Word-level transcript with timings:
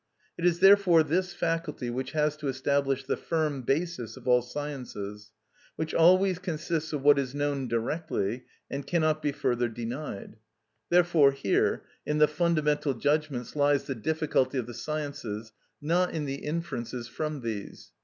It 0.35 0.47
is 0.47 0.61
therefore 0.61 1.03
this 1.03 1.31
faculty 1.31 1.91
which 1.91 2.13
has 2.13 2.35
to 2.37 2.47
establish 2.47 3.03
the 3.03 3.15
firm 3.15 3.61
basis 3.61 4.17
of 4.17 4.27
all 4.27 4.41
sciences, 4.41 5.31
which 5.75 5.93
always 5.93 6.39
consists 6.39 6.91
of 6.91 7.03
what 7.03 7.19
is 7.19 7.35
known 7.35 7.67
directly 7.67 8.45
and 8.67 8.87
cannot 8.87 9.21
be 9.21 9.31
further 9.31 9.69
denied. 9.69 10.37
Therefore 10.89 11.33
here, 11.33 11.83
in 12.03 12.17
the 12.17 12.27
fundamental 12.27 12.95
judgments, 12.95 13.55
lies 13.55 13.83
the 13.83 13.93
difficulty 13.93 14.57
of 14.57 14.65
the 14.65 14.73
sciences, 14.73 15.53
not 15.79 16.15
in 16.15 16.25
the 16.25 16.45
inferences 16.47 17.07
from 17.07 17.41
these. 17.41 17.91